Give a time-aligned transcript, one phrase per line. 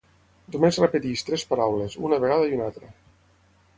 [0.53, 2.91] Només repeteix tres paraules, una vegada i una altra.